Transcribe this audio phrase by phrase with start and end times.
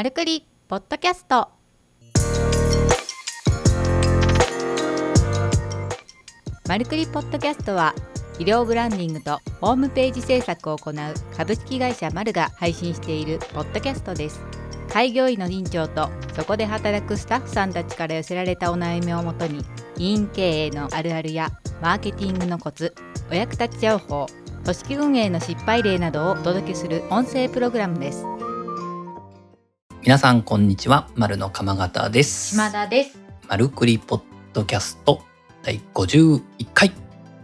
[0.00, 1.50] マルクリポッドキャスト。
[6.66, 7.94] マルクリポッドキャストは
[8.38, 10.94] 医療ブランディングとホームページ制作を行う
[11.36, 14.40] 株式会社マルが配信しているポッドキャストです。
[14.88, 19.62] 開業医の院長とそこで働くスタッフさんたちから寄せられたお悩みをもとに
[19.98, 21.50] 医院経営のあるあるや
[21.82, 22.94] マーケティングのコツ
[23.30, 24.24] お役立ち情報
[24.64, 28.39] 組織運営の失敗例などをお届けする音声プログラムです。
[30.10, 31.06] 皆さんこんにちは。
[31.14, 32.56] 丸の鎌形です。
[32.56, 33.20] 島田です。
[33.48, 35.22] マルクリポッドキャスト
[35.62, 36.42] 第51
[36.74, 36.90] 回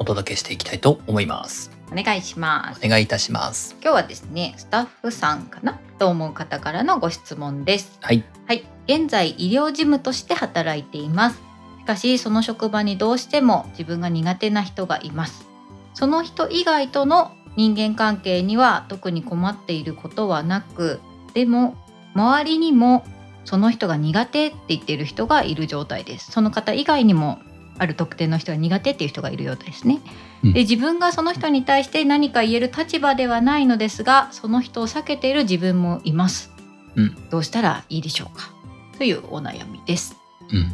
[0.01, 1.71] お届けしていきたいと思います。
[1.93, 2.85] お願いします。
[2.85, 3.77] お願いいたします。
[3.81, 5.79] 今日はですねスタッフさんかな？
[6.01, 8.01] と思う方からのご質問です。
[8.01, 8.25] はい。
[8.49, 8.65] はい。
[8.89, 11.41] 現在医療事務として働いています。
[11.79, 15.47] しかしその職場にどうしても自分が苦手な人がいます。
[15.95, 20.99] その人以外との人間関係には特に困っていることはなく
[21.33, 21.77] でも
[22.17, 23.05] 周りにも
[23.45, 26.33] その人が苦手って言っている人がいる状態です。
[26.33, 27.39] その方以外にも
[27.79, 30.01] ある特定の人が苦手っていう人がいるようですね、
[30.43, 30.53] うん。
[30.55, 36.51] で自分がその人に対して何か言える立場ではないのですがその人を避けている自分もいます、
[36.95, 37.29] うん。
[37.29, 38.51] どうしたらいいでしょうか？
[38.97, 40.17] というお悩みです。
[40.51, 40.73] うん。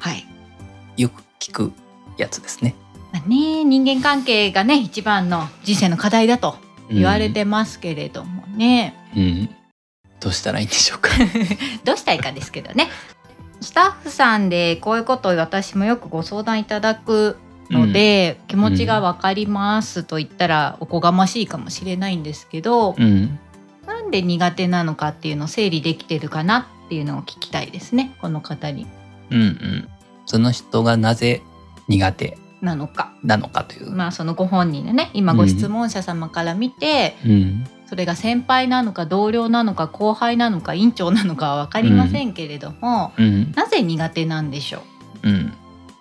[0.00, 0.26] はい。
[0.96, 1.72] よく聞く
[2.16, 2.74] やつですね。
[3.12, 6.56] まあね人間関係がね一番の人生の課題だと
[6.90, 9.50] 言われてますけれどもね、うん、うん
[10.20, 11.10] どうしたらいいんでしょうか？
[11.84, 12.88] どうしたいかですけどね。
[13.60, 17.38] スタッフさんでこういうことを私もよくご相談いただく
[17.70, 23.38] ので、気持ちがわかりますと言ったらおこがましいかもしれないんですけど、うん。
[23.86, 28.86] なんで苦手なのかっていうのを整理できてるかなっていうのを聞きたいですねこの方に。
[29.30, 29.88] うんうん。
[30.26, 31.42] その人がなぜ
[31.88, 33.12] 苦手なのか。
[33.22, 43.52] なのかという、まあそのご本人のね今ご質問者様から見て、うんそれが先輩なのか同僚なのか後輩なのか院長なのかは分かりませんけれども、うん。
[43.52, 44.82] なぜ苦手なんでしょ
[45.24, 45.28] う？
[45.28, 45.52] うん。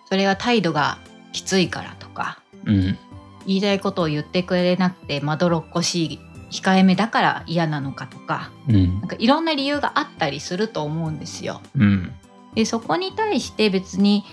[0.09, 0.97] それは態度が
[1.31, 2.97] きついからとかうん。
[3.45, 6.20] 言いたいことを言ってくれなくてまどろっこしい
[6.52, 8.99] 控えめだから嫌なのかとかうん。
[8.99, 11.61] なんかいろんな理由があったりすると思うんですよ。
[11.77, 12.11] うん。
[12.53, 14.26] でそこに対して別に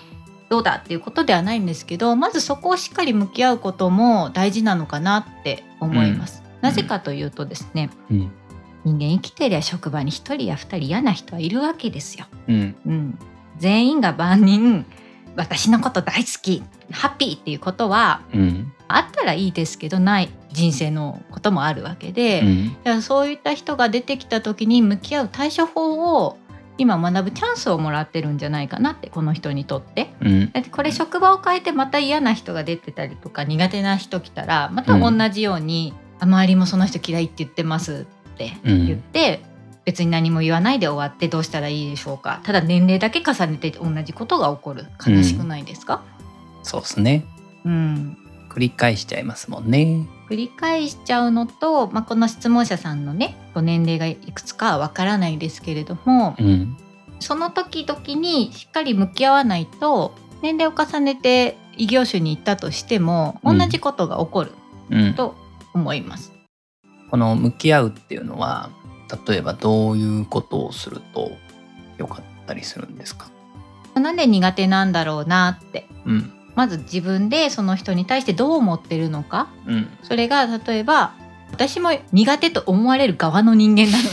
[0.49, 6.43] どうだっていうことではないんですけどまずそこをしっかり向き合うことも大事なのかなって思います。
[6.61, 8.31] なぜかというとですねうん。
[8.85, 12.25] 人間生きてりゃ職場に1人や2人嫌な人はいるわけですよ。
[12.47, 12.75] うん。
[12.85, 13.19] うん、
[13.57, 14.85] 全員が万人
[15.35, 18.71] 私のこと大好きハッピーっていうことはうん。
[18.87, 22.43] あったらいいですけどない人生のこともあるわけで、
[22.85, 23.01] うん。
[23.01, 26.37] そういった人が出てきた時に向き合う対処法を
[26.77, 30.13] 今学ぶチャンスをもらってるんじゃないかなってこの人にとって。
[30.21, 30.51] うん。
[30.51, 39.41] だってこれ職場を変えてまた嫌な人が出てたりとか苦手な人来たらまた同じように「あ周りもその人嫌いって言ってます」って言って、
[39.85, 42.41] 別に何も言わないで終わってどうしたらいいでしょうか。
[42.43, 44.85] ただ年齢だけ重ねて同じことが起こる。
[45.05, 46.01] 悲しくないですか、
[46.63, 47.25] そうですね。
[47.63, 48.17] うん。
[48.49, 50.07] 繰り返しちゃいますもんね。
[50.29, 56.77] 繰り返しちゃうのと、まあ、この質問者さんのねご年齢がいくつかはわからないですけれどもうん。
[57.19, 63.69] その時々にしっかり向き合わないと年齢を重ねて異業種に行ったとしても同うん。
[63.69, 64.51] じことが起こる。
[64.89, 65.13] うん。
[65.13, 65.35] と
[65.75, 66.31] 思います。
[67.11, 68.71] この向き合うっていうのは
[69.27, 71.31] 例えばどういうことをすると
[71.97, 73.29] よかったりするんですか？
[73.93, 75.87] なんで苦手なんだろうなって。
[76.05, 76.31] うん。
[76.55, 79.49] まず自分でその人に対してどう思ってるのか。
[79.67, 79.87] うん。
[80.03, 81.13] それが例えば
[81.51, 84.09] 私も苦手と思われる側の人間なので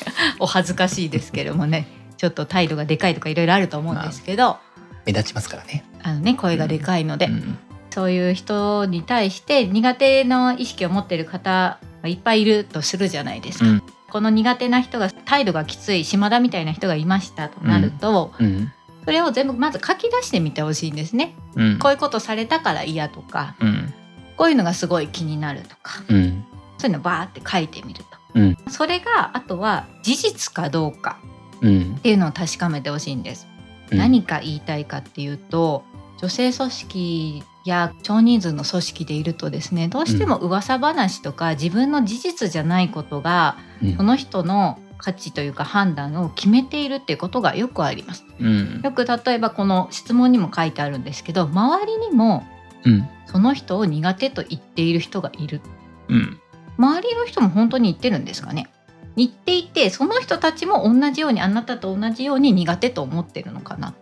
[0.38, 1.88] お恥ずかしいですけどもね。
[2.16, 4.58] ちょっと態度がでかいとかいろいろあると思うんですけど、
[5.06, 5.84] 目立ちますからね。
[6.02, 7.58] あのね声がでかいので、うん
[7.98, 13.66] そういう人に対して苦手の意識を持っている方がいっぱいいるとするじゃないですか。
[13.66, 13.82] うん。
[14.08, 18.72] この苦手な人が態度がきつい島田みたいな人がいましたとなると、うん。
[19.04, 21.34] それを全部まず書き出してみてほしいんですね。
[21.56, 21.78] うん。
[21.80, 23.92] こういうことされたから嫌とかうん。
[24.36, 26.44] こういうのがすごい気になるとかうん。
[26.78, 28.56] そういうのバーって書いてみると、うん。
[28.68, 31.18] それがあとは事実かどうか
[31.62, 31.94] うん。
[31.96, 33.48] っていうのを確かめてほしいんです。
[33.90, 33.98] うん。
[33.98, 35.82] 何か言いたいかっていうと
[36.18, 43.96] 女性組織や少人数の組織でいるとですねどうしても噂話とか自分の事実じゃないことがうん。
[43.96, 48.24] その人の価値というか判断を決めているっていうことがよくあります。
[48.40, 48.80] うん。
[48.82, 52.46] よく例えばこの質問にも書いてあるんですけど周りにも
[52.84, 53.08] うん。
[53.26, 55.60] その人を苦手と言っている人がいる。
[56.08, 56.40] うん。
[56.78, 58.70] 周りの人も本当に言ってるんですかね。
[59.16, 63.94] 言っていてその人たちも同じようにあなたと同じように苦手と思ってるのかな。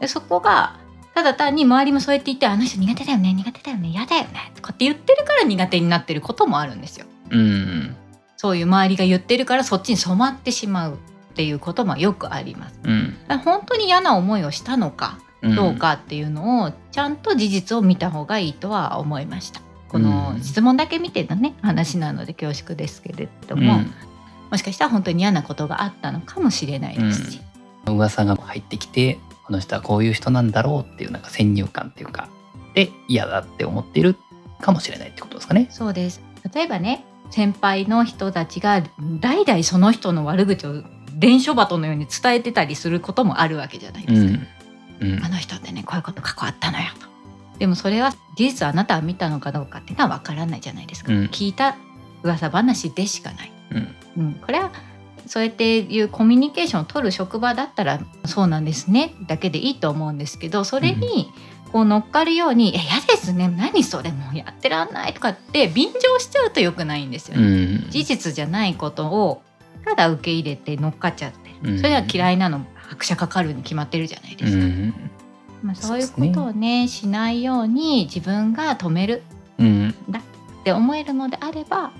[0.00, 0.80] でそこが
[1.16, 7.06] ただ単に周りもそうやって言ってあの人苦手だよね苦手だよね嫌だよねとかって言ってるから苦手になってることもあるんですよ。
[7.30, 7.96] うん。
[8.36, 10.96] そういう周りが言ってるからそっちに染まってしまうっ
[11.34, 12.78] ていうこともよくあります。
[12.84, 13.16] うん。
[13.42, 15.54] 本当に嫌な思いをしたのかうん。
[15.54, 19.62] どうかっていうのをちゃんと事実を見た方がいいとは思いました。
[19.88, 20.42] このうん。
[20.42, 23.90] 質問だけ見てのね話なので恐縮ですけれどうも、ん。
[24.50, 27.40] もしかしたら本当に嫌なことがあったのかもしれないですし、
[27.86, 32.28] 噂が入ってきてこの人はこういう人なんだろうっていうなんか先入観っていうか
[32.74, 34.16] で嫌だって思っている
[34.60, 35.68] かもしれないってことですかね。
[35.70, 36.20] そうです
[36.52, 38.82] 例えばね先輩の人たちが
[39.20, 40.82] 代々その人の悪口を
[41.14, 44.28] 伝書鳩のように伝えてたりすることもあるわけじゃないですか。
[44.28, 44.46] うん
[44.98, 47.06] うんあの人ってねこういうこと関わったのよと。
[47.58, 51.12] でもそれは事実あなたは見たのかどうかっていうのはわからないじゃないですか。
[51.12, 51.76] うん聞いた
[52.22, 53.52] 噂話でしかない。
[53.72, 54.72] うんうん、これは
[55.26, 61.32] そうやっていうコミュニケーションを取る職場だったらそうなんですねだけでいいと思うんですけどそれに
[61.72, 67.64] こう乗っかるように「え嫌ですね何それもうやってらんない」とかって便乗しちゃうと良くないんですようね。
[67.76, 67.90] ん。
[67.90, 69.42] 事実じゃないことを
[69.84, 71.78] ただ受け入れて乗っかっちゃってうん。
[71.78, 74.64] それは嫌いなの拍車かかるに決まってるじゃないでうすか。
[74.64, 75.10] ん。
[75.62, 79.22] まあ、そういうことをねしないように自分が止める。
[79.58, 79.94] うん。
[80.10, 81.92] って思えるのであれば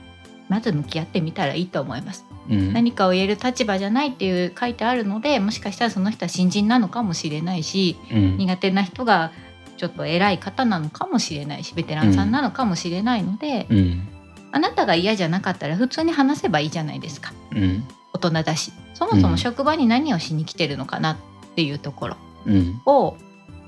[0.49, 2.26] まず向き合ってみたらいいと思います。
[2.49, 2.73] うん。
[2.73, 8.37] 何かを言える立場じゃないっていう書いてあるのでもしかしたらその人は新人なのかもしれないしうん。
[8.39, 9.33] 苦手な人が
[9.77, 14.09] ちょっと偉い方なのかもしれないしベテランさんなのかもしれないので、うん。
[14.53, 17.33] あなたが嫌じゃなかったら普通に話せばいいじゃないですか。
[17.53, 17.85] うん。
[18.13, 18.73] 大人だし。
[18.95, 21.17] そもそも職場に何をしに来てるのかなっ
[21.55, 22.17] ていうところ
[22.47, 22.81] うん。
[22.87, 23.13] を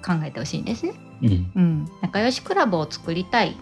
[0.03, 0.87] 考えてほしいんです。
[0.87, 0.95] ね。
[1.23, 1.53] うん。
[1.55, 3.57] うん、仲良しクラブを作りたい。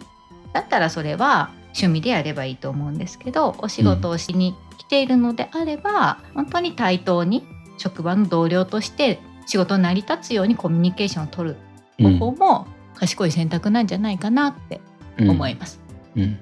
[0.53, 7.47] だったらそれは趣味でやればいいと思うんですけどお仕事をしに来ているのであれば、本当に対等に
[7.79, 11.57] 職場の同僚として仕事に成り立つようにコミュニケーションを取る
[11.99, 14.81] うん方法も賢い選択なんじゃないかなって
[15.19, 15.81] 思います。
[16.15, 16.39] うんうん。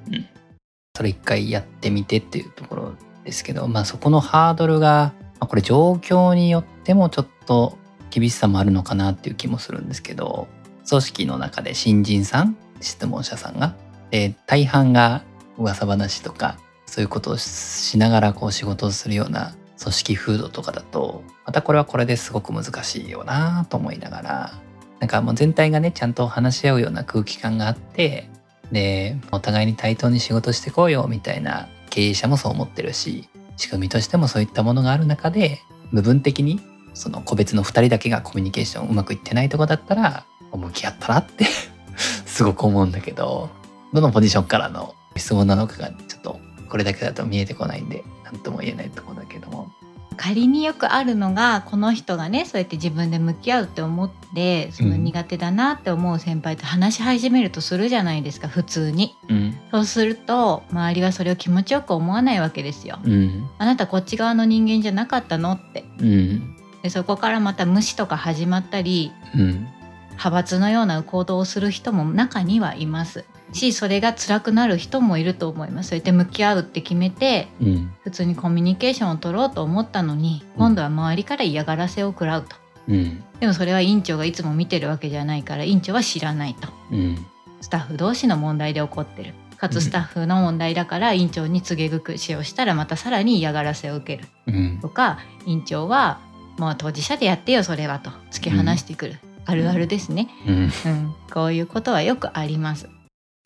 [0.96, 2.94] それ一回やってみてっていうところ
[3.24, 7.78] ですけどまあそこのハードルがまあこれ状況によってもちょっと
[8.10, 10.46] 厳しさもあるのかなっていう気もするんですけど
[10.88, 13.74] 組織の中で新人さん質問者さんが
[14.10, 15.24] で大半が
[15.58, 16.58] 噂話とか
[16.94, 24.52] そういうことをしながらこう仕事をするような組織風土とかだとまたこれはこれですごく難しいよなと思いながら
[25.00, 28.30] なんかもう全体がねちゃんと話し合うような空気感があって
[28.70, 35.58] でお互いに対等に仕事してこうよみたいな経営者もそう思ってるし仕組みとしてもそういったものがある中で
[35.92, 36.60] 部分的に
[36.92, 41.44] その個別の2人だけがコミュニケーションうまくいってないとこだったら向き合ったらって
[42.24, 43.50] すごく思うんだけど
[43.92, 49.72] どのポジションからの質問なのかがちょっとこれだけだと見えてこないんで何とも言えないところだけども。
[50.16, 59.16] 仮によくあるのがこの人がねそうやって自分で向き合うって思ってその苦手だなって思う先輩と話し始めるとするじゃないですか普通に。
[59.28, 59.58] うん。
[59.70, 62.98] そうすると周りはそれを気持ちよく思わないわけですよ。
[63.04, 63.48] うん。
[63.58, 65.84] あなたこっち側の人間じゃなかったのって。
[65.98, 66.56] うん。
[66.82, 69.68] でそこからまた無視とか始まったりうん。
[70.10, 73.24] 派閥のような行動をする人も中にはいます
[73.54, 75.90] しそれが辛くなる人もいると思います。
[75.90, 77.92] そうやって向き合うって決めてうん。
[78.02, 80.58] 普通にコミュニケーションを取ろうと思ったのにうん。
[80.58, 82.56] 今度は周りから嫌がらせを食らうと。
[82.88, 83.24] うん。
[83.40, 86.68] でもそれは院長がいつも見てるわけじゃないから院長は知らないと。
[86.90, 87.26] うん。
[87.60, 89.34] スタッフ同士の問題で起こってる。
[89.56, 89.72] かうん。
[89.72, 94.28] つスタッフの問題だから院長に告げ口をしたらまたさらに嫌がらせを受ける。
[94.46, 94.80] うん。
[94.80, 96.20] とか院長は
[96.58, 100.54] もう当事者でやってよそれはと突き放してくる、あるあるですね、うん。
[100.54, 102.88] うん、こういうことはよくあります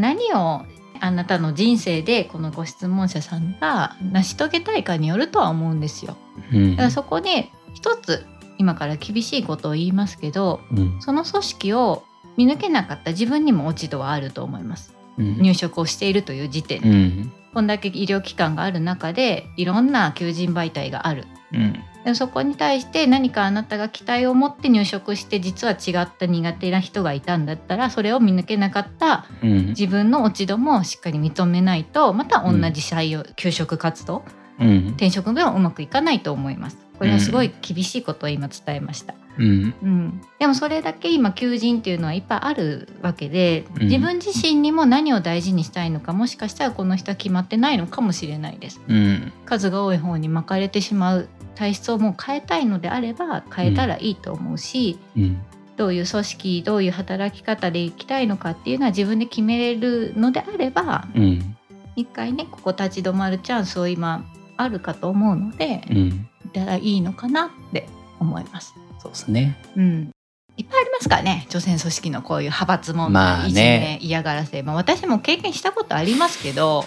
[0.01, 0.65] 何を
[1.01, 6.17] あなたの人生でこのご質問者さんが成し遂げたいかによるとは思うんですよ。
[6.53, 6.71] うん。
[6.73, 8.25] だからそこで一つ
[8.59, 11.03] 今から厳しいことを言いますけどうん。
[11.03, 12.05] その組織を
[12.37, 14.95] 見抜けなかった自分にも落ち度はあると思います。
[15.19, 15.43] うん。
[15.43, 17.33] 入職をしているという時点で、うん。
[17.53, 21.27] こんだけ医療機関がある中でいろんな求人媒体がある。
[21.53, 21.75] うん
[22.09, 34.25] でもそこに対して何かあなたが期待を持って入職して実は違った苦手な人がいたんだったらそれを見抜けなかったうん自分の落ち度もしっかり認めないとまた同じ採用、求職活動
[34.59, 36.79] うん転職でもうまくいかないと思います。
[36.99, 39.15] これはすごい厳しいことを今伝えました。
[39.39, 48.81] うんうん、でもそれだけ今求人っていうのはいっぱいあるわけでうん自分自身にも何を大事にしたいのかもしかしたらこの人は決まってないのかもしれないです。
[48.89, 55.43] うん数が多い方に巻かれてしまう体質をもう変えたいのであれば変えたらいいと思うし、うん。
[55.77, 61.57] どういう組織どういう働き方でいきたいのかっていうのは自分で決めれるのであればうん。
[61.97, 64.25] 一回ねここ立ち止まるチャンスを今
[64.57, 66.29] あるかと思うのでうん。
[66.47, 67.89] いたらいいのかなって
[68.21, 68.75] 思います。
[69.01, 69.57] そうですね。
[69.77, 70.11] うん。
[70.57, 73.49] いっぱいありますからね女性組織のこういう派閥問題、まあね。
[73.49, 76.85] いじめ嫌がらせ、まあ、私も経験したことありますけど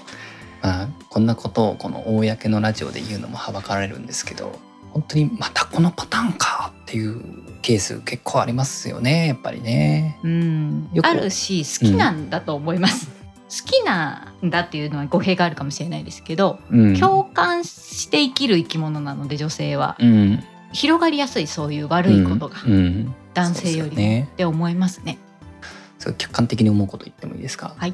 [0.61, 4.59] まあこんなことをこの公のラジオで言うのもはばかられるんですけど
[4.91, 7.21] 本当にまたこのパターンかっていう
[7.61, 10.19] ケース結構ありますよねやっぱりね。
[10.23, 10.89] うん。
[11.03, 19.95] あるし好きなんだと思います、好きなんだっていうのは語弊があるかもしれないですけど、うん、共感して生きる生き物なので女性は。
[19.99, 22.73] うん、広がりやすいそういう悪いことが、うん。
[22.73, 23.15] うん。
[23.33, 25.17] 男性よりって思いますね。
[25.99, 27.93] そう客観的に思うこと言ってもいいですか、はい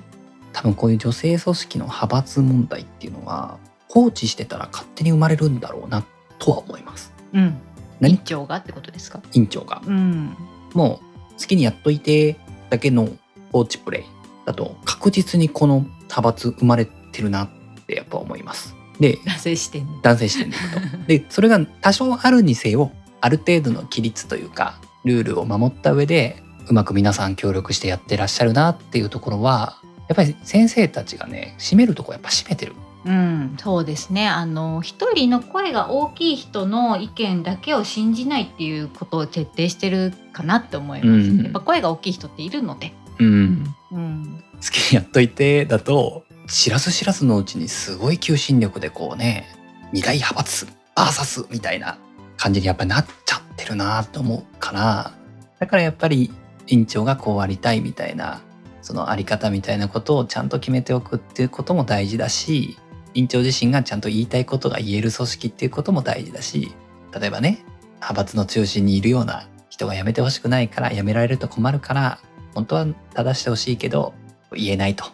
[0.58, 6.04] 多分こういう女性組織の派閥問題っていうのは放置してたら勝手に生まれるんだろうな
[6.40, 7.14] とは思います。
[7.32, 7.60] うん。
[8.00, 8.16] 何？
[8.16, 9.22] 委長がってことですか？
[9.34, 10.36] 委員長がうん。
[10.74, 11.00] も
[11.30, 12.38] う好きにやっといて
[12.72, 13.08] だけの
[13.52, 14.04] 放置プレイ
[14.46, 17.50] だと確実にこの派閥生まれてるなっ
[17.86, 18.74] てやっぱ思います。
[19.00, 19.92] で男性視点で。
[20.02, 21.06] 男性視点でいくと。
[21.06, 32.74] でそれが多少あるにせよある程度の規律というかルールを守った上でうまく皆さん協力してやってらっしゃるなっていうところはやっぱり先生たちがね締めるとこやっぱ締めてる。
[33.06, 34.28] うん、そうですね。
[34.28, 41.30] あの一人の声が大きい人の意見だけを信じないっていうことを徹底してるかなって思います。
[41.30, 42.94] うんやっぱ声が大きい人っているので。
[43.20, 44.44] うん、うん。
[44.56, 49.46] 好きにやっといてだと知らず知らずのうちにすごい求心力でこうね
[49.92, 51.98] 二大派閥バーサスみたいな
[52.38, 55.12] 感じにやっぱりなっちゃってるなと思うから
[55.60, 56.32] だからやっぱり
[56.68, 58.42] 委員長がこうありたいみたいな
[58.88, 62.78] そのあり方みたいなことをちゃんと決めておくっていうことも大事だし
[63.14, 66.72] 委員長自身がちゃんと言いたいことが言える組織っていうことも大事だし
[67.14, 67.66] 例えばね
[67.96, 72.22] 派閥の中心にいるような人が辞めてほしくないから辞められると困るから
[72.56, 74.14] 本当は正してほしいけど
[74.54, 75.04] 言えないと。
[75.04, 75.14] そう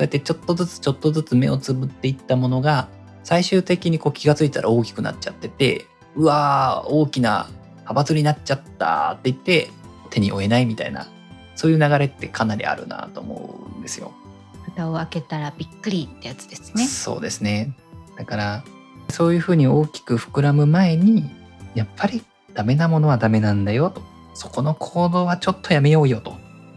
[0.00, 2.88] やってちょっとずつちょっとずつ目をつぶっていったものが
[3.22, 9.70] 最終的にこう気がついたら大きくなっちゃっててうわー大きな派閥になっちゃったって言って
[10.10, 11.08] 手に負えないみたいな
[11.54, 14.12] そういう流れってかなりあるなと思うんですよ。
[14.64, 16.86] 蓋を開けたらびっくりってやつですね。
[16.86, 17.74] そうですね。
[18.16, 18.64] だから
[19.10, 21.30] そういうふうに大きく膨らむ前に
[21.74, 24.02] やっぱりダメなものはダメなんだよと
[24.34, 26.34] そこの行動はちょっとやめようよと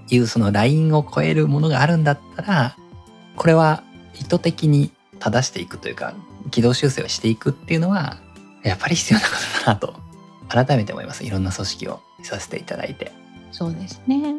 [0.10, 2.77] いうそのラインを超えるものがあるんだったら
[3.36, 3.84] これは
[4.19, 6.13] 意図的に正していくというか
[6.51, 8.17] 軌道修正をしていくっていうのは
[8.63, 9.96] やっぱり必要なことだなと
[10.50, 13.12] 改めて思いますいろんな組織を見させていただいて。
[13.51, 14.36] そうですね。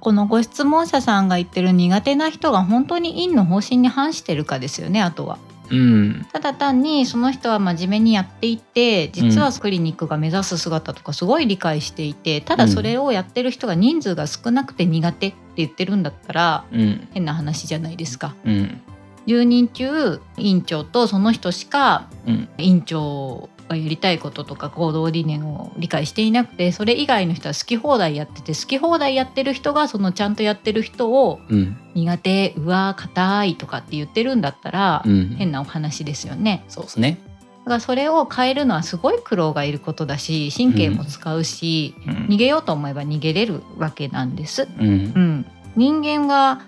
[0.00, 5.38] このご質問者さんが言ってる苦手な人が本当に院の方針に反してるかですよねあとは。
[5.70, 6.26] うん。
[6.32, 17.08] ただ単にその人は真面目にやっていて実はクリニックが目指す姿とかすごい理解していてただそれをやってる人が人数が少なくて苦手って言ってるんだったらうん。
[17.12, 18.34] 変な話じゃないですか。
[18.44, 18.80] うん。
[19.26, 22.48] 10人中院長とその人しかうん。
[22.58, 36.64] 院長がやりたいこととか行動理念を理解していなくてそれ以外の人は好き放題やってて好き放題やってる人がそのちゃんとやってる人をうん苦手うわ硬いとかって言ってるんだったら、うん変なお話ですよね。
[36.68, 37.18] そうですね。
[37.64, 44.68] だからそれを変えるのはすごい苦労がいることだし神経も使うし、うん逃げようと思えば逃げれるわけなんです。
[44.78, 46.62] うんうん、人間が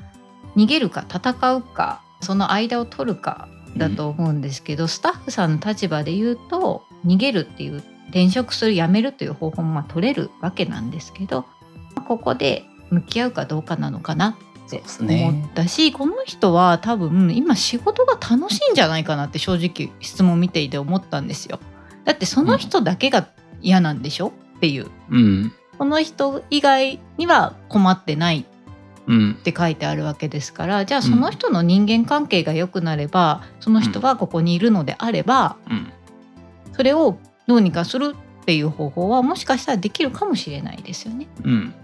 [0.56, 11.46] 逃げるか戦うかその間を取るかだと思うんですけど、スタッフさんの立場で言うと逃げるっていう転職するやめるという方法もまあ取れるわけなんですけど
[12.06, 21.58] ここで向き合うかどうかなのかなって思ったし、この人は多分今仕事が楽しいんじゃないかなって正直質問見ていて思ったんですよ。
[22.04, 23.28] だってその人だけが
[23.60, 24.90] 嫌なんでしょっていう。
[25.10, 25.52] うん。
[25.78, 28.46] この人以外には困ってない
[29.06, 29.36] うん。
[29.40, 35.92] って書いてあるわけですからじゃあその人の人間関係が良くなれば、その人はここにいるのであればうん
[36.72, 41.28] それをどうにかするっていう方法はもしかしたらできるかもしれないですよね。
[41.44, 41.74] うん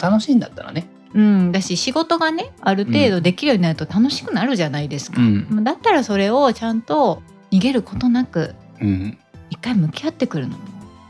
[0.00, 0.86] 楽しいんだったらね。
[1.12, 5.20] うん、だし仕事がねある程度できるようになると楽しくなるじゃないですか。
[5.20, 9.18] んだったらそれをちゃんと逃げることなくうん
[9.50, 10.64] 一回向き合ってくるのも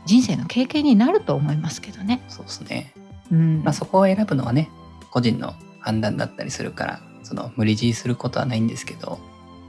[0.05, 2.21] 人生の経験になると思いますけどね。
[2.27, 2.93] そうですね。
[3.31, 4.69] うんまあそこを選ぶのはね
[5.11, 9.19] 個人の判断だったりするからその無理強いすることはないんですけど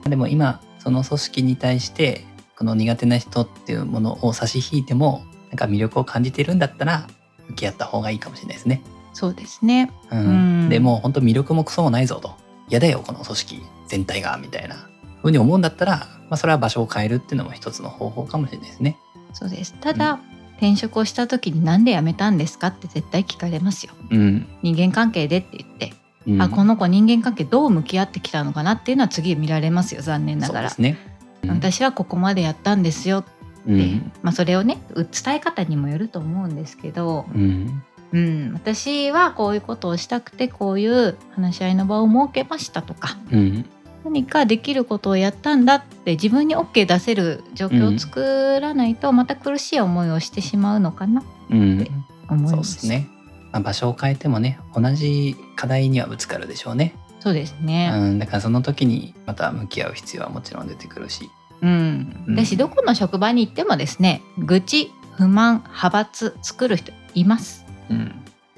[0.05, 2.25] でも今その組織に対して
[2.57, 7.07] この苦手な人っていうものを差し引いてもなんか魅力を感じてるんだったら
[7.49, 8.83] 向き合った方がいいかもしれないですね。
[9.13, 9.91] そうですね。
[10.11, 10.23] うんう
[10.67, 12.35] んでもう本当魅力もクソもないぞと
[12.69, 14.89] 嫌だよこの組織全体がみたいな
[15.21, 15.97] ふうに思うんだったら、
[16.31, 18.97] まあ、それは場所を変えるっていうのも一つの方法かもしれないですね。
[19.33, 19.75] そうです。
[19.81, 20.21] ただ、
[20.57, 23.93] 転職をした時になんで辞めたんですかって絶対聞かれますよ。
[24.11, 25.95] うん人間関係でって言って、
[26.27, 31.12] うんあこの子人間関係どう向き合ってきたのかなっていうのは次見られますよ残念ながら、そうですね。
[31.43, 31.51] うん。
[31.51, 33.19] 私はここまでやったんですよ。
[33.19, 33.31] って、
[33.67, 34.13] うん。
[34.23, 37.83] まあ、それをね伝え方にもよると思うんですけど、うん。
[38.13, 43.65] うん、私はこういうことをしたくてこういう話し合いの場を設けましたとかうん。
[44.05, 51.87] 何かできることをやったんだって自分に OK 出せる状況を作らないとまた苦しい思いをしてしまうのかなうん、
[52.29, 52.75] 思いそうます。
[52.75, 53.09] ですね。
[53.53, 56.95] まあ、場所を変えてもね同じ課題にはぶつかるでしょうね。
[57.23, 57.93] そうですね。
[57.95, 61.31] うん、だからその時にまた向き合う必要はもちろん出てくるし。
[61.61, 62.25] うん。
[62.27, 67.65] うんだしどこの職場に行ってもですね、愚痴、不満、派閥作る人います。
[67.91, 68.13] うん、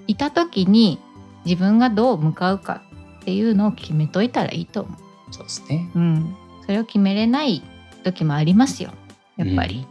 [0.07, 0.99] いた時に
[1.45, 2.81] 自分がどう向かうか
[3.21, 4.97] っていうのを決めといたらいいと思
[5.31, 5.91] そうですね。
[5.95, 5.99] う。
[5.99, 6.35] うん。
[6.63, 7.63] それを決めれない
[8.03, 8.93] 時もありますよ。
[9.37, 9.87] やっぱり。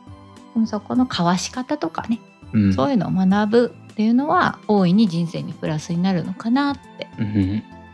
[0.55, 2.19] でもそこの交わし方とかね、
[2.53, 7.07] うん、そういうのを学ぶっていうのは大いに人生にプラスになるのかなって。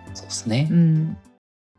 [0.10, 0.74] うん、そうですねう。
[0.74, 1.18] ん。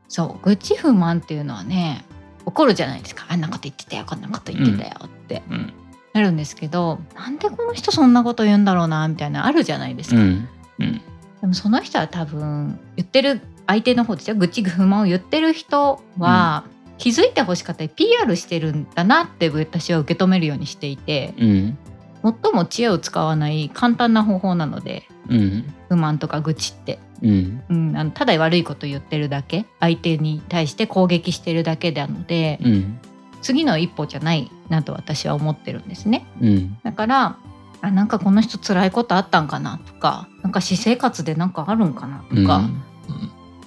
[0.09, 2.05] そう、愚痴不満っていうのはね、
[2.45, 3.27] 怒るじゃないですか。
[3.29, 5.43] あんなこと言ってたよ、こんなこと言ってたよって。
[5.51, 5.73] うん、
[6.13, 11.01] なるんですけどなんでこの人そんなこと言うんだろうなみたいなのあるじゃないですか、うん、うん、
[11.41, 16.65] でもその人は多分言ってる相手の方ですよ愚痴不満を言ってる人は、
[16.99, 21.79] 気づいてほしかったり PR してるんだなって私は受け止めるようにしていてうん、
[22.23, 32.99] 最も知恵を使わない簡単な方法なのでうん、不満とか愚痴って、うん、うん、あのただ悪いこと言ってるだけ相手に対して攻撃してるだけなので、うん、
[33.41, 36.27] 次の一歩じゃないなと私は思ってるんですね。
[36.43, 37.37] うん、だから
[37.81, 42.69] あなんかこの人辛いことあったんかなとかなんか私生活でなんかあるんかなとか、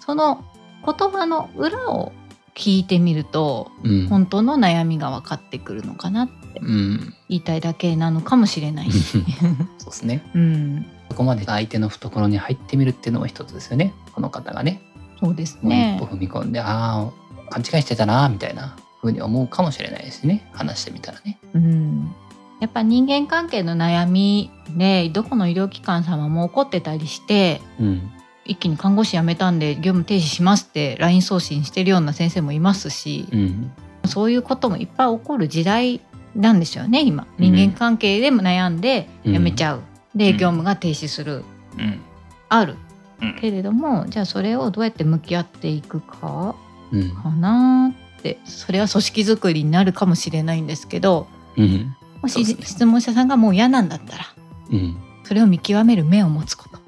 [0.06, 0.44] その
[0.86, 2.12] 言葉の裏を
[2.54, 9.24] 聞いてみるとうん、本当の悩みが分かってくるのかなってうん、言いたいだけなのかもしれないし。
[9.80, 10.24] そうですね。
[10.34, 13.94] うん、そこまで相手の懐に入ってみるっていうのも一つですよね。
[14.14, 14.82] この方がね。
[15.20, 17.10] そうですね一歩踏み込んで、あ
[17.48, 20.50] あ、勘違いしてたな、みたいな風に思うかもしれないですね。
[20.54, 21.40] 話してみたらね。
[21.54, 22.14] うん、
[22.60, 28.12] やっぱ人間関係の悩みでどこの医療機関様も起こってたりしてうん。
[28.46, 33.72] 一気に看護師辞めたんで業務停止しますって LINE 送信してるような先生もいますし、うん。
[34.06, 36.02] そういうこともいっぱい起こる時代
[36.36, 39.82] なんですよね今人間関係でも悩んで辞めちゃう、
[40.16, 41.44] でうん業務が停止する、
[41.78, 42.00] うん。
[42.50, 42.76] ある
[43.22, 46.56] うんけれどもじゃあそれをどうやって向き合っていくか？
[46.92, 47.16] うん。
[47.16, 51.96] かなってそれは組織づくりになるかもしれないんですけどうん。
[52.22, 54.26] もしね質問者さんがもう嫌なんだったら
[54.72, 54.98] うん。
[55.24, 56.78] それを見極める目を持つこと。
[56.78, 56.80] ま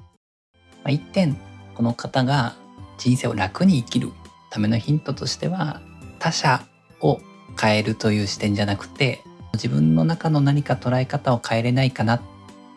[0.86, 1.38] あ、一点
[1.74, 2.56] この方が
[2.98, 4.12] 人生を楽に生きる
[4.50, 5.82] ためのヒントとしては
[6.20, 6.66] 他者
[7.02, 7.20] を
[7.60, 9.22] 変えるという視点じゃなくて
[9.56, 12.22] 自分の中の何か捉え方を変えれないかなっ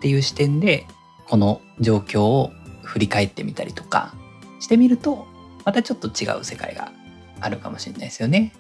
[0.01, 0.87] ていう視点で
[1.27, 4.15] この状況を振り返ってみたりとか
[4.61, 5.27] してみると
[5.65, 6.91] またちょっと違う世界が
[7.41, 8.53] あるかもしれないですよね。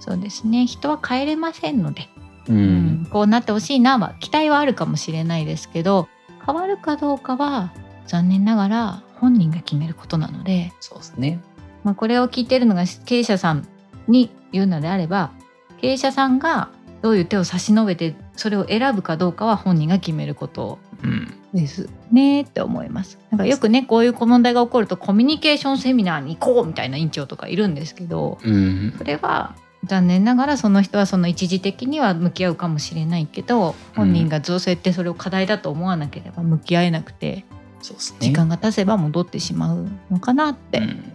[0.00, 0.66] そうですね。
[0.66, 2.08] 人は変えれませんので、
[2.48, 3.06] ううん。
[3.10, 6.08] こうなってほしいなは期待はあるかもしれないですけど
[6.44, 7.72] 変わるかどうかは
[8.06, 11.40] 残念ながら本人が決めることなので、そうですね。
[11.84, 13.66] まあ、これを聞いているのが経営者さん
[14.08, 15.32] に言うのであれば
[15.80, 16.70] 経営者さんが
[17.06, 21.32] どういう手を差し伸べてそれを選ぶかどうかは本人が決めることうん。
[21.54, 23.20] ですねって思います。
[23.30, 28.92] なんかよくねこういう問題が起こるとコミュニケーションセミナーに行こうみたいな委員長とかいるんですけどうん。
[28.98, 37.44] それは残念ながらその人はその一時的には向き合うかもしれないけど本人がどうそうやってそれを課題だと思わなければ向き合えなくて
[37.82, 38.18] そうですね。
[38.20, 41.12] 時間が経せば戻ってしまうのかなってうん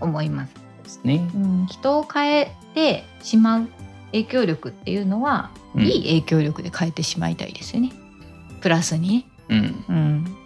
[0.00, 0.52] 思います。
[0.54, 1.30] そうですね。
[1.34, 3.68] うん、人を変えてしまう
[4.12, 7.92] 影響力っていうのは、うんいい影響力で変えてしまいたいですよね。
[8.60, 9.24] プラスにね。
[9.48, 9.84] うん。
[9.88, 10.36] うん、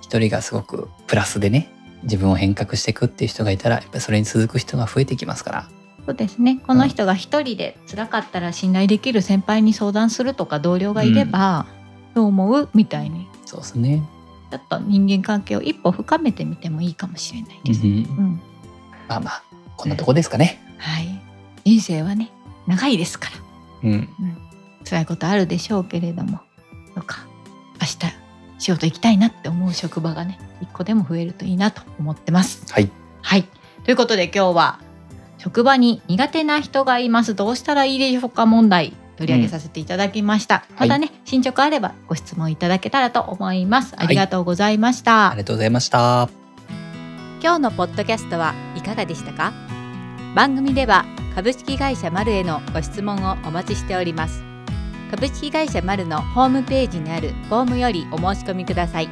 [0.00, 1.70] 一人がすごくプラスでね
[2.02, 5.68] 自分を変革していくっていう人がいたらやっぱりそれに続く人が増えてきますから
[6.06, 6.60] そうですね。
[6.64, 11.66] この人が一人で辛かったら信頼できる先輩に相談するとか同僚がいれば、
[12.14, 14.02] どう思うみたいにそうですね。
[14.52, 17.82] ちょっと人間関係を一歩深めてみてもいいかもしれないです。
[17.82, 18.40] うんうん、
[19.08, 19.42] まあまあ
[19.76, 20.62] こんなとこですかね。
[20.78, 21.20] はい。
[21.64, 22.30] 人生はね
[22.66, 23.30] 長いですか
[23.82, 24.08] らうん。
[24.88, 26.40] 辛いことあるでしょうけれども
[26.94, 27.26] どうか
[27.80, 27.98] 明日
[28.58, 32.72] 仕事行きたいなって思う職場がね一個でも増えるといいなと思ってます。
[32.72, 32.90] はい。
[33.22, 33.44] はい。
[33.84, 34.80] ということで今日は
[35.38, 40.64] 職場に苦手な人がいますどうしたらいいでしょうか問題取り上げさせていただきました。
[40.78, 43.94] またね、進捗あればご質問いただけたらと思います。
[43.96, 45.30] ありがとうございました。
[45.30, 46.28] ありがとうございました。
[47.42, 49.52] 今日のポッドキャストはいかがでしたか？
[50.34, 51.04] 番組では
[51.36, 54.42] 株式会社マルへのご質問をお待ちしております。
[55.10, 59.10] 株式会社マルのホームページにあるフォームよりお申し込みください。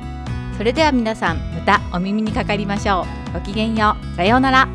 [0.58, 4.68] それでは皆さんまたお耳にかかりましょうごきげんようさようなら